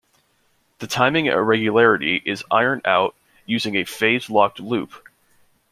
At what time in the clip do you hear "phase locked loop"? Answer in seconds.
3.85-4.93